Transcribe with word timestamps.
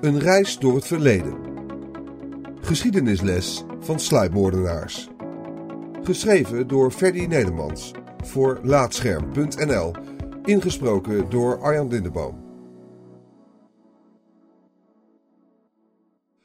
Een 0.00 0.18
reis 0.18 0.58
door 0.58 0.74
het 0.74 0.86
verleden. 0.86 1.36
Geschiedenisles 2.60 3.64
van 3.80 4.00
sluipmoordenaars. 4.00 5.08
Geschreven 6.02 6.68
door 6.68 6.90
Ferdy 6.90 7.26
Nedermans 7.26 7.92
voor 8.24 8.60
Laatscherm.nl. 8.62 9.94
Ingesproken 10.44 11.30
door 11.30 11.60
Arjan 11.60 11.88
Lindeboom. 11.88 12.44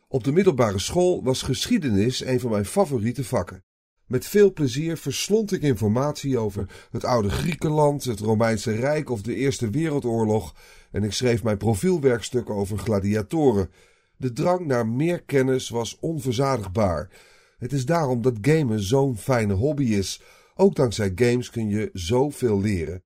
Op 0.08 0.24
de 0.24 0.32
middelbare 0.32 0.80
school 0.80 1.24
was 1.24 1.42
geschiedenis 1.42 2.26
een 2.26 2.40
van 2.40 2.52
mijn 2.52 2.66
favoriete 2.66 3.24
vakken. 3.24 3.64
Met 4.14 4.26
veel 4.26 4.54
plezier 4.54 4.98
verslond 4.98 5.52
ik 5.52 5.62
informatie 5.62 6.38
over 6.38 6.88
het 6.92 7.04
oude 7.04 7.30
Griekenland, 7.30 8.04
het 8.04 8.20
Romeinse 8.20 8.72
Rijk 8.72 9.10
of 9.10 9.22
de 9.22 9.36
Eerste 9.36 9.70
Wereldoorlog 9.70 10.56
en 10.92 11.04
ik 11.04 11.14
schreef 11.14 11.44
mijn 11.44 11.58
profielwerkstuk 11.58 12.50
over 12.50 12.78
gladiatoren. 12.78 13.70
De 14.18 14.34
drang 14.34 14.66
naar 14.66 14.88
meer 14.88 15.24
kennis 15.24 15.70
was 15.70 15.98
onverzadigbaar. 16.00 17.10
Het 17.58 17.74
is 17.74 17.86
daarom 17.86 18.22
dat 18.22 18.38
gamen 18.42 18.80
zo'n 18.84 19.18
fijne 19.18 19.54
hobby 19.54 19.86
is. 19.86 20.22
Ook 20.56 20.76
dankzij 20.76 21.12
games 21.16 21.50
kun 21.50 21.70
je 21.70 21.90
zoveel 21.94 22.62
leren. 22.62 23.04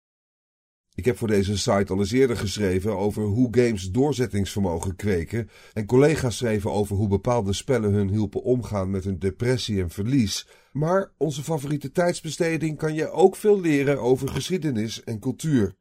Ik 0.98 1.06
heb 1.06 1.18
voor 1.18 1.28
deze 1.28 1.58
site 1.58 1.94
al 1.94 2.00
eens 2.00 2.12
eerder 2.12 2.38
geschreven 2.38 2.98
over 2.98 3.24
hoe 3.24 3.48
games 3.52 3.92
doorzettingsvermogen 3.92 4.96
kweken 4.96 5.50
en 5.74 5.86
collega's 5.86 6.38
schreven 6.38 6.72
over 6.72 6.96
hoe 6.96 7.08
bepaalde 7.08 7.54
spellen 7.54 7.94
hun 7.94 8.10
hielpen 8.10 8.44
omgaan 8.44 8.90
met 8.90 9.04
hun 9.04 9.20
depressie 9.20 9.82
en 9.82 9.90
verlies. 9.90 10.48
Maar 10.72 11.12
onze 11.18 11.44
favoriete 11.44 11.92
tijdsbesteding 11.92 12.78
kan 12.78 12.94
je 12.94 13.12
ook 13.12 13.36
veel 13.36 13.62
leren 13.62 14.02
over 14.02 14.30
geschiedenis 14.30 15.04
en 15.04 15.20
cultuur. 15.20 15.76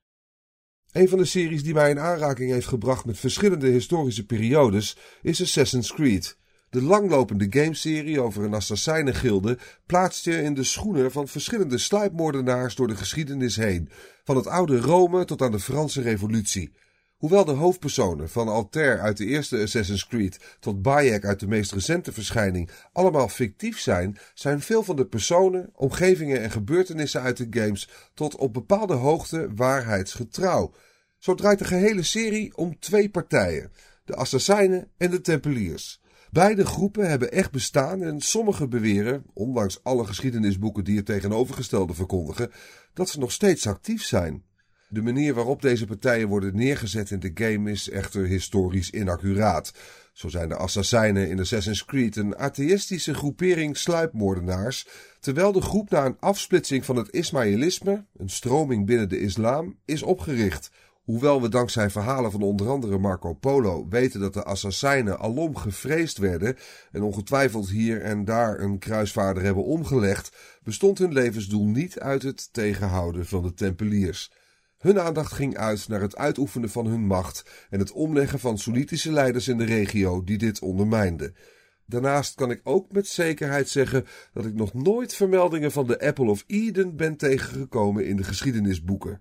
Een 0.93 1.09
van 1.09 1.19
de 1.19 1.25
series 1.25 1.63
die 1.63 1.75
mij 1.75 1.91
in 1.91 2.01
aanraking 2.01 2.51
heeft 2.51 2.69
gebracht 2.69 3.05
met 3.05 3.19
verschillende 3.19 3.69
historische 3.69 4.27
periodes 4.27 4.97
is 5.23 5.43
Assassin's 5.43 5.93
Creed. 5.93 6.39
De 6.77 6.83
langlopende 6.83 7.47
gameserie 7.51 8.21
over 8.21 8.45
een 8.45 8.55
assassijnengilde 8.55 9.59
plaatst 9.87 10.25
je 10.25 10.43
in 10.43 10.55
de 10.55 10.65
schoenen 10.65 11.13
van 11.13 11.29
verschillende 11.29 11.79
sluipmoordenaars 11.79 12.75
door 12.75 12.89
de 12.89 12.97
geschiedenis 12.97 13.57
heen, 13.57 13.91
van 14.25 14.37
het 14.37 14.47
oude 14.47 14.81
Rome 14.81 15.25
tot 15.25 15.43
aan 15.43 15.51
de 15.51 15.61
Franse 15.61 16.01
Revolutie. 16.01 16.73
Hoewel 17.17 17.45
de 17.45 17.53
hoofdpersonen 17.53 18.29
van 18.29 18.49
Altair 18.49 19.01
uit 19.01 19.17
de 19.17 19.25
eerste 19.25 19.63
Assassin's 19.63 20.07
Creed 20.07 20.57
tot 20.61 20.83
Bayek 20.83 21.25
uit 21.25 21.41
de 21.41 21.47
meest 21.47 21.73
recente 21.73 22.13
verschijning 22.13 22.71
allemaal 22.93 23.29
fictief 23.29 23.81
zijn, 23.81 24.19
zijn 24.35 24.61
veel 24.61 24.83
van 24.83 24.97
de 24.97 25.07
personen, 25.07 25.71
omgevingen 25.75 26.43
en 26.43 26.51
gebeurtenissen 26.51 27.21
uit 27.23 27.37
de 27.37 27.47
games 27.51 27.89
tot 28.15 28.37
op 28.37 28.53
bepaalde 28.53 28.95
hoogte 28.95 29.49
waarheidsgetrouw. 29.55 30.75
Zo 31.19 31.35
draait 31.35 31.59
de 31.59 31.65
gehele 31.65 32.03
serie 32.03 32.57
om 32.57 32.79
twee 32.79 33.11
partijen: 33.11 33.73
de 34.05 34.15
Assassijnen 34.15 34.91
en 34.97 35.11
de 35.11 35.21
Tempeliers. 35.21 36.05
Beide 36.37 36.67
groepen 36.67 37.09
hebben 37.09 37.33
echt 37.33 37.51
bestaan 37.51 38.03
en 38.03 38.21
sommigen 38.21 38.71
beweren, 38.71 39.25
ondanks 39.33 39.83
alle 39.83 40.05
geschiedenisboeken 40.05 40.85
die 40.85 40.97
het 40.97 41.07
tegenovergestelde 41.07 41.95
verkondigen, 41.95 42.51
dat 42.95 43.09
ze 43.09 43.19
nog 43.19 43.33
steeds 43.33 43.67
actief 43.67 44.03
zijn. 44.03 44.45
De 44.89 45.03
manier 45.03 45.35
waarop 45.35 45.63
deze 45.63 45.87
partijen 45.87 46.29
worden 46.29 46.57
neergezet 46.57 47.11
in 47.11 47.21
de 47.21 47.31
game 47.35 47.71
is 47.71 47.91
echter 47.91 48.27
historisch 48.27 48.91
inaccuraat. 48.91 49.73
Zo 50.13 50.29
zijn 50.29 50.49
de 50.49 50.57
assassijnen 50.57 51.29
in 51.29 51.41
Assassin's 51.41 51.85
Creed 51.85 52.17
een 52.17 52.37
atheïstische 52.37 53.15
groepering 53.15 53.77
sluipmoordenaars, 53.77 54.87
terwijl 55.21 55.53
de 55.53 55.61
groep 55.61 55.91
na 55.91 56.05
een 56.05 56.19
afsplitsing 56.21 56.85
van 56.85 56.97
het 56.97 57.11
Ismaïlisme, 57.11 58.05
een 58.17 58.31
stroming 58.31 58.87
binnen 58.87 59.09
de 59.09 59.21
islam, 59.21 59.79
is 59.85 60.03
opgericht. 60.03 60.71
Hoewel 61.07 61.43
we 61.43 61.49
dankzij 61.49 61.91
verhalen 61.91 62.31
van 62.31 62.43
onder 62.43 62.69
andere 62.69 62.99
Marco 62.99 63.33
Polo 63.33 63.87
weten 63.89 64.21
dat 64.21 64.35
de 64.35 64.43
assassijnen 64.43 65.19
alom 65.19 65.57
gevreesd 65.57 66.19
werden 66.19 66.57
en 66.93 67.03
ongetwijfeld 67.03 67.69
hier 67.69 68.03
en 68.03 68.25
daar 68.25 68.61
een 68.61 68.79
kruisvaarder 68.79 69.43
hebben 69.43 69.65
omgelegd, 69.65 70.37
bestond 70.63 70.99
hun 70.99 71.13
levensdoel 71.13 71.67
niet 71.67 71.99
uit 72.01 72.23
het 72.23 72.53
tegenhouden 72.53 73.27
van 73.27 73.43
de 73.43 73.55
tempeliers. 73.55 74.33
Hun 74.79 75.01
aandacht 75.01 75.33
ging 75.33 75.57
uit 75.57 75.89
naar 75.89 76.01
het 76.01 76.17
uitoefenen 76.17 76.71
van 76.71 76.87
hun 76.87 77.07
macht 77.07 77.67
en 77.71 77.79
het 77.79 77.93
omleggen 77.93 78.39
van 78.39 78.59
Soenitische 78.59 79.13
leiders 79.13 79.49
in 79.49 79.59
de 79.59 79.65
regio 79.65 80.25
die 80.25 80.39
dit 80.39 80.61
ondermijnden. 80.61 81.35
Daarnaast 81.85 82.35
kan 82.35 82.51
ik 82.51 82.61
ook 82.63 82.93
met 82.93 83.07
zekerheid 83.07 83.69
zeggen 83.69 84.07
dat 84.33 84.45
ik 84.45 84.55
nog 84.55 84.75
nooit 84.75 85.15
vermeldingen 85.15 85.73
van 85.73 85.87
de 85.87 86.01
Apple 86.01 86.31
of 86.31 86.45
Eden 86.47 86.97
ben 86.97 87.17
tegengekomen 87.17 88.07
in 88.07 88.17
de 88.17 88.25
geschiedenisboeken. 88.25 89.21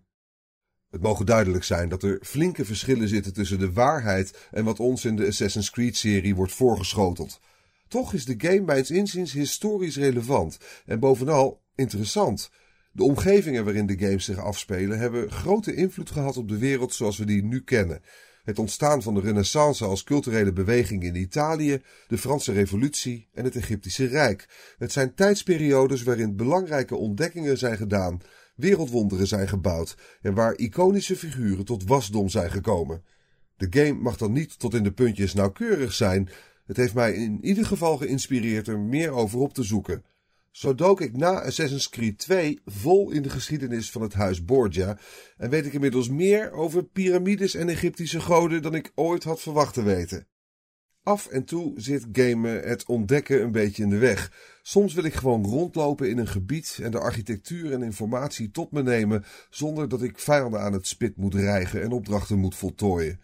Het 0.96 1.04
mogen 1.04 1.26
duidelijk 1.26 1.64
zijn 1.64 1.90
dat 1.90 2.04
er 2.04 2.20
flinke 2.22 2.66
verschillen 2.66 3.08
zitten 3.08 3.34
tussen 3.34 3.60
de 3.60 3.72
waarheid 3.72 4.48
en 4.52 4.64
wat 4.64 4.80
ons 4.80 5.06
in 5.06 5.16
de 5.16 5.28
Assassin's 5.28 5.70
Creed-serie 5.70 6.36
wordt 6.36 6.52
voorgeschoteld. 6.52 7.40
Toch 7.88 8.14
is 8.14 8.26
de 8.26 8.36
game 8.38 8.62
mijns 8.62 8.92
inziens 8.92 9.34
historisch 9.34 9.98
relevant 9.98 10.58
en 10.86 11.00
bovenal 11.00 11.62
interessant. 11.76 12.50
De 12.92 13.04
omgevingen 13.04 13.64
waarin 13.64 13.86
de 13.86 13.98
games 13.98 14.26
zich 14.26 14.38
afspelen 14.38 15.00
hebben 15.00 15.32
grote 15.32 15.76
invloed 15.76 16.12
gehad 16.12 16.38
op 16.38 16.50
de 16.50 16.58
wereld 16.58 16.94
zoals 16.94 17.18
we 17.18 17.26
die 17.26 17.44
nu 17.44 17.62
kennen. 17.62 18.02
Het 18.44 18.60
ontstaan 18.60 19.02
van 19.02 19.14
de 19.14 19.22
Renaissance 19.22 19.86
als 19.86 20.04
culturele 20.04 20.54
beweging 20.54 21.04
in 21.04 21.16
Italië, 21.16 21.82
de 22.08 22.18
Franse 22.18 22.52
Revolutie 22.52 23.28
en 23.34 23.44
het 23.44 23.56
Egyptische 23.56 24.06
Rijk. 24.06 24.48
Het 24.78 24.92
zijn 24.92 25.14
tijdsperiodes 25.14 26.04
waarin 26.04 26.36
belangrijke 26.36 26.96
ontdekkingen 26.96 27.58
zijn 27.58 27.78
gedaan, 27.78 28.22
wereldwonderen 28.56 29.28
zijn 29.28 29.48
gebouwd 29.48 29.98
en 30.22 30.34
waar 30.34 30.56
iconische 30.56 31.16
figuren 31.16 31.66
tot 31.66 31.84
wasdom 31.84 32.30
zijn 32.30 32.52
gekomen. 32.52 33.04
De 33.58 33.68
game 33.70 34.00
mag 34.00 34.18
dan 34.18 34.32
niet 34.32 34.60
tot 34.60 34.74
in 34.74 34.84
de 34.84 34.92
puntjes 34.92 35.34
nauwkeurig 35.34 35.94
zijn. 35.94 36.30
Het 36.66 36.78
heeft 36.78 36.94
mij 36.94 37.14
in 37.14 37.46
ieder 37.46 37.66
geval 37.66 37.98
geïnspireerd 37.98 38.68
er 38.68 38.80
meer 38.80 39.12
over 39.12 39.40
op 39.40 39.54
te 39.54 39.64
zoeken. 39.64 40.04
Zo 40.52 40.76
dook 40.76 41.02
ik 41.02 41.18
na 41.18 41.42
Assassin's 41.42 41.90
Creed 41.90 42.18
2 42.18 42.60
vol 42.66 43.12
in 43.12 43.22
de 43.22 43.30
geschiedenis 43.30 43.92
van 43.92 44.02
het 44.02 44.14
huis 44.14 44.46
Borgia 44.46 44.98
en 45.38 45.50
weet 45.50 45.66
ik 45.66 45.74
inmiddels 45.74 46.10
meer 46.10 46.52
over 46.52 46.84
piramides 46.84 47.56
en 47.56 47.70
Egyptische 47.70 48.20
goden 48.20 48.62
dan 48.62 48.76
ik 48.76 48.92
ooit 48.96 49.24
had 49.24 49.42
verwacht 49.42 49.74
te 49.74 49.84
weten. 49.84 50.28
Af 51.06 51.28
en 51.28 51.44
toe 51.44 51.74
zit 51.76 52.06
gamen 52.12 52.62
het 52.68 52.86
ontdekken 52.86 53.42
een 53.42 53.52
beetje 53.52 53.84
in 53.84 53.90
de 53.90 53.98
weg. 53.98 54.32
Soms 54.62 54.94
wil 54.94 55.04
ik 55.04 55.14
gewoon 55.14 55.46
rondlopen 55.46 56.10
in 56.10 56.18
een 56.18 56.28
gebied 56.28 56.80
en 56.82 56.92
de 56.92 57.00
architectuur 57.00 57.74
en 57.74 57.84
informatie 57.84 58.52
tot 58.52 58.72
me 58.72 58.84
nemen 58.84 59.26
zonder 59.50 59.90
dat 59.90 60.02
ik 60.02 60.20
vijanden 60.20 60.62
aan 60.62 60.74
het 60.74 60.88
spit 60.88 61.18
moet 61.18 61.34
rijgen 61.34 61.82
en 61.82 61.92
opdrachten 61.92 62.40
moet 62.40 62.56
voltooien. 62.56 63.20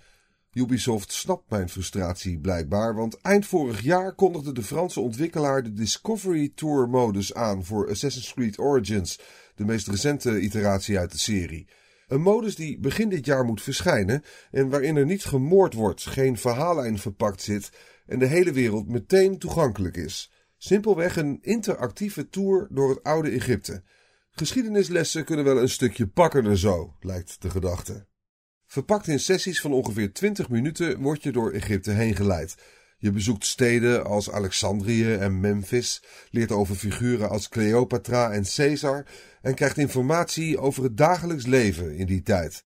Ubisoft 0.53 1.11
snapt 1.11 1.49
mijn 1.49 1.69
frustratie 1.69 2.39
blijkbaar, 2.39 2.95
want 2.95 3.21
eind 3.21 3.45
vorig 3.45 3.81
jaar 3.81 4.15
kondigde 4.15 4.51
de 4.51 4.63
Franse 4.63 4.99
ontwikkelaar 4.99 5.63
de 5.63 5.73
Discovery 5.73 6.51
Tour 6.55 6.89
modus 6.89 7.33
aan 7.33 7.65
voor 7.65 7.89
Assassin's 7.89 8.33
Creed 8.33 8.59
Origins, 8.59 9.19
de 9.55 9.65
meest 9.65 9.87
recente 9.87 10.39
iteratie 10.39 10.99
uit 10.99 11.11
de 11.11 11.17
serie. 11.17 11.67
Een 12.11 12.21
modus 12.21 12.55
die 12.55 12.79
begin 12.79 13.09
dit 13.09 13.25
jaar 13.25 13.45
moet 13.45 13.61
verschijnen 13.61 14.23
en 14.51 14.69
waarin 14.69 14.95
er 14.95 15.05
niet 15.05 15.23
gemoord 15.23 15.73
wordt, 15.73 16.05
geen 16.05 16.37
verhaallijn 16.37 16.97
verpakt 16.97 17.41
zit 17.41 17.71
en 18.05 18.19
de 18.19 18.25
hele 18.25 18.51
wereld 18.51 18.87
meteen 18.87 19.37
toegankelijk 19.37 19.97
is. 19.97 20.31
Simpelweg 20.57 21.15
een 21.15 21.39
interactieve 21.41 22.29
tour 22.29 22.67
door 22.71 22.89
het 22.89 23.03
oude 23.03 23.29
Egypte. 23.29 23.83
Geschiedenislessen 24.31 25.25
kunnen 25.25 25.45
wel 25.45 25.61
een 25.61 25.69
stukje 25.69 26.07
pakkender 26.07 26.57
zo, 26.57 26.95
lijkt 26.99 27.41
de 27.41 27.49
gedachte. 27.49 28.07
Verpakt 28.65 29.07
in 29.07 29.19
sessies 29.19 29.61
van 29.61 29.73
ongeveer 29.73 30.13
20 30.13 30.49
minuten 30.49 31.01
word 31.01 31.23
je 31.23 31.31
door 31.31 31.51
Egypte 31.51 31.91
heen 31.91 32.15
geleid. 32.15 32.55
Je 33.01 33.11
bezoekt 33.11 33.45
steden 33.45 34.05
als 34.05 34.31
Alexandrië 34.31 35.13
en 35.13 35.39
Memphis, 35.39 36.03
leert 36.29 36.51
over 36.51 36.75
figuren 36.75 37.29
als 37.29 37.49
Cleopatra 37.49 38.31
en 38.31 38.43
Caesar 38.55 39.05
en 39.41 39.55
krijgt 39.55 39.77
informatie 39.77 40.59
over 40.59 40.83
het 40.83 40.97
dagelijks 40.97 41.45
leven 41.45 41.95
in 41.95 42.05
die 42.05 42.21
tijd. 42.21 42.65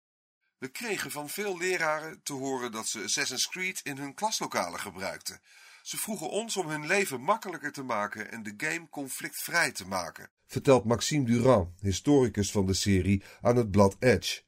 We 0.59 0.69
kregen 0.69 1.11
van 1.11 1.29
veel 1.29 1.59
leraren 1.59 2.21
te 2.23 2.33
horen 2.33 2.73
dat 2.73 2.87
ze 2.87 3.03
Assassin's 3.03 3.49
Creed 3.49 3.81
in 3.83 3.97
hun 3.97 4.15
klaslokalen 4.15 4.81
gebruikten. 4.81 5.41
Ze 5.83 5.97
vroegen 5.97 6.31
ons 6.31 6.57
om 6.57 6.69
hun 6.69 6.87
leven 6.87 7.21
makkelijker 7.21 7.73
te 7.73 7.83
maken 7.83 8.31
en 8.31 8.43
de 8.43 8.55
game 8.57 8.89
conflictvrij 8.89 9.73
te 9.73 9.87
maken, 9.87 10.31
vertelt 10.47 10.85
Maxime 10.85 11.25
Durand, 11.25 11.69
historicus 11.81 12.51
van 12.51 12.67
de 12.67 12.75
serie, 12.75 13.23
aan 13.41 13.57
het 13.57 13.71
blad 13.71 13.97
Edge. 13.99 14.41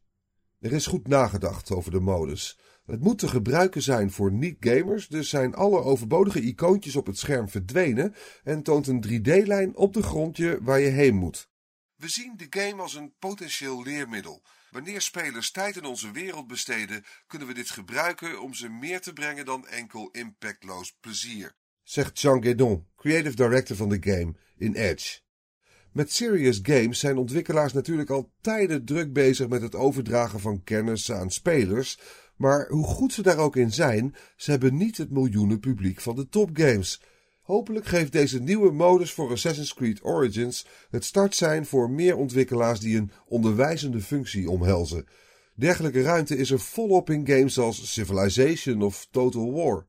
Er 0.62 0.72
is 0.72 0.86
goed 0.86 1.08
nagedacht 1.08 1.70
over 1.70 1.90
de 1.90 2.00
modus. 2.00 2.58
Het 2.86 3.00
moet 3.00 3.18
te 3.18 3.28
gebruiken 3.28 3.82
zijn 3.82 4.10
voor 4.10 4.32
niet-gamers, 4.32 5.08
dus 5.08 5.28
zijn 5.28 5.54
alle 5.54 5.82
overbodige 5.82 6.40
icoontjes 6.40 6.96
op 6.96 7.06
het 7.06 7.18
scherm 7.18 7.48
verdwenen 7.48 8.14
en 8.44 8.62
toont 8.62 8.86
een 8.86 9.04
3D-lijn 9.06 9.76
op 9.76 9.92
de 9.92 10.02
grondje 10.02 10.58
waar 10.62 10.80
je 10.80 10.88
heen 10.88 11.14
moet. 11.14 11.48
We 11.96 12.08
zien 12.08 12.36
de 12.36 12.46
game 12.50 12.82
als 12.82 12.94
een 12.94 13.14
potentieel 13.18 13.82
leermiddel. 13.82 14.42
Wanneer 14.70 15.00
spelers 15.00 15.50
tijd 15.50 15.76
in 15.76 15.84
onze 15.84 16.10
wereld 16.10 16.46
besteden, 16.46 17.04
kunnen 17.26 17.48
we 17.48 17.54
dit 17.54 17.70
gebruiken 17.70 18.40
om 18.40 18.54
ze 18.54 18.68
meer 18.68 19.00
te 19.00 19.12
brengen 19.12 19.44
dan 19.44 19.66
enkel 19.66 20.10
impactloos 20.10 20.96
plezier, 21.00 21.54
zegt 21.82 22.20
Jean 22.20 22.42
Guédon, 22.42 22.86
creative 22.96 23.36
director 23.36 23.76
van 23.76 23.88
de 23.88 23.98
game, 24.00 24.34
in 24.56 24.74
Edge. 24.74 25.20
Met 25.92 26.12
Serious 26.12 26.58
Games 26.62 26.98
zijn 26.98 27.16
ontwikkelaars 27.16 27.72
natuurlijk 27.72 28.10
al 28.10 28.32
tijden 28.40 28.84
druk 28.84 29.12
bezig 29.12 29.48
met 29.48 29.62
het 29.62 29.74
overdragen 29.74 30.40
van 30.40 30.64
kennis 30.64 31.12
aan 31.12 31.30
spelers, 31.30 31.98
Maar 32.36 32.68
hoe 32.68 32.84
goed 32.84 33.12
ze 33.12 33.22
daar 33.22 33.38
ook 33.38 33.56
in 33.56 33.72
zijn, 33.72 34.14
ze 34.36 34.50
hebben 34.50 34.76
niet 34.76 34.96
het 34.96 35.10
miljoenen 35.10 35.60
publiek 35.60 36.00
van 36.00 36.16
de 36.16 36.28
topgames. 36.28 37.02
Hopelijk 37.42 37.86
geeft 37.86 38.12
deze 38.12 38.40
nieuwe 38.40 38.72
modus 38.72 39.12
voor 39.12 39.30
Assassin's 39.30 39.74
Creed 39.74 40.04
Origins 40.04 40.66
het 40.90 41.04
startsein 41.04 41.66
voor 41.66 41.90
meer 41.90 42.16
ontwikkelaars 42.16 42.80
die 42.80 42.96
een 42.96 43.10
onderwijzende 43.26 44.00
functie 44.00 44.50
omhelzen. 44.50 45.06
Dergelijke 45.54 46.02
ruimte 46.02 46.36
is 46.36 46.50
er 46.50 46.60
volop 46.60 47.10
in 47.10 47.26
games 47.26 47.58
als 47.58 47.92
Civilization 47.92 48.82
of 48.82 49.08
Total 49.10 49.52
War. 49.52 49.86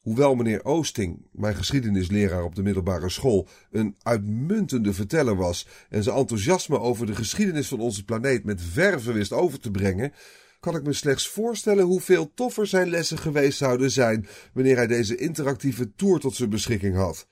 Hoewel 0.00 0.34
meneer 0.34 0.64
Oosting, 0.64 1.26
mijn 1.32 1.54
geschiedenisleraar 1.54 2.44
op 2.44 2.54
de 2.54 2.62
middelbare 2.62 3.08
school, 3.08 3.48
een 3.70 3.96
uitmuntende 4.02 4.92
verteller 4.92 5.36
was 5.36 5.66
en 5.88 6.02
zijn 6.02 6.16
enthousiasme 6.16 6.78
over 6.78 7.06
de 7.06 7.14
geschiedenis 7.14 7.68
van 7.68 7.80
onze 7.80 8.04
planeet 8.04 8.44
met 8.44 8.62
verve 8.62 9.12
wist 9.12 9.32
over 9.32 9.60
te 9.60 9.70
brengen, 9.70 10.12
kan 10.60 10.76
ik 10.76 10.82
me 10.82 10.92
slechts 10.92 11.28
voorstellen 11.28 11.84
hoeveel 11.84 12.34
toffer 12.34 12.66
zijn 12.66 12.88
lessen 12.88 13.18
geweest 13.18 13.58
zouden 13.58 13.90
zijn 13.90 14.26
wanneer 14.52 14.76
hij 14.76 14.86
deze 14.86 15.16
interactieve 15.16 15.94
tour 15.94 16.20
tot 16.20 16.34
zijn 16.34 16.50
beschikking 16.50 16.96
had. 16.96 17.26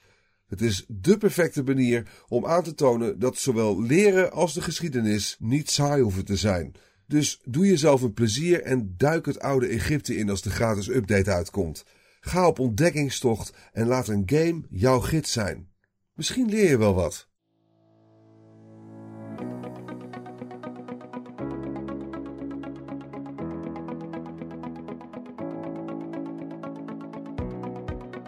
Het 0.47 0.63
is 0.63 0.85
dé 0.89 1.19
perfecte 1.19 1.63
manier 1.63 2.11
om 2.29 2.47
aan 2.47 2.63
te 2.63 2.75
tonen 2.75 3.19
dat 3.19 3.37
zowel 3.39 3.83
leren 3.83 4.33
als 4.33 4.55
de 4.55 4.61
geschiedenis 4.61 5.37
niet 5.39 5.71
saai 5.71 6.03
hoeven 6.03 6.25
te 6.25 6.37
zijn. 6.37 6.75
Dus 7.07 7.41
doe 7.45 7.67
jezelf 7.67 8.03
een 8.03 8.13
plezier 8.13 8.63
en 8.63 8.95
duik 8.97 9.27
het 9.27 9.41
oude 9.41 9.67
Egypte 9.67 10.17
in 10.17 10.31
als 10.31 10.43
de 10.43 10.51
gratis 10.51 10.89
update 10.89 11.33
uitkomt. 11.33 11.85
Ga 12.21 12.47
op 12.47 12.59
ontdekkingstocht 12.59 13.53
en 13.73 13.87
laat 13.87 14.09
een 14.09 14.23
game 14.27 14.63
jouw 14.71 15.01
gids 15.01 15.33
zijn. 15.33 15.69
Misschien 16.15 16.49
leer 16.49 16.69
je 16.69 16.79
wel 16.79 16.95
wat. 16.95 17.29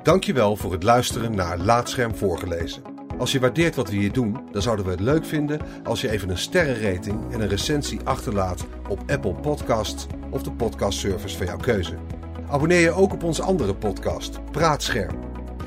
Dankjewel 0.02 0.56
voor 0.56 0.72
het 0.72 0.82
luisteren 0.82 1.34
naar 1.34 1.58
Laatscherm 1.58 2.14
voorgelezen. 2.14 2.82
Als 3.18 3.32
je 3.32 3.40
waardeert 3.40 3.74
wat 3.74 3.90
we 3.90 3.96
hier 3.96 4.12
doen, 4.12 4.40
dan 4.52 4.62
zouden 4.62 4.84
we 4.84 4.90
het 4.90 5.00
leuk 5.00 5.24
vinden 5.24 5.60
als 5.84 6.00
je 6.00 6.10
even 6.10 6.28
een 6.28 6.38
sterrenrating 6.38 7.32
en 7.32 7.40
een 7.40 7.48
recensie 7.48 8.00
achterlaat 8.04 8.66
op 8.88 9.10
Apple 9.10 9.34
Podcasts 9.34 10.06
of 10.30 10.42
de 10.42 10.52
podcastservice 10.52 11.36
van 11.36 11.46
jouw 11.46 11.56
keuze. 11.56 12.19
Abonneer 12.50 12.80
je 12.80 12.92
ook 12.92 13.12
op 13.12 13.22
onze 13.22 13.42
andere 13.42 13.74
podcast, 13.74 14.50
Praatscherm. 14.50 15.18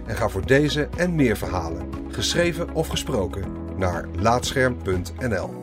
En 0.06 0.16
ga 0.16 0.30
voor 0.30 0.46
deze 0.46 0.90
en 0.98 1.16
meer 1.16 1.38
verhalen, 1.38 1.90
geschreven 2.08 2.74
of 2.74 2.88
gesproken, 2.88 3.44
naar 3.78 4.06
laatscherm.nl. 4.20 5.63